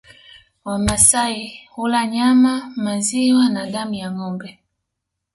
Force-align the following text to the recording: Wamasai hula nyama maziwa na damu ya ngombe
Wamasai 0.65 1.59
hula 1.69 2.07
nyama 2.07 2.71
maziwa 2.75 3.49
na 3.49 3.65
damu 3.65 3.93
ya 3.93 4.11
ngombe 4.11 4.59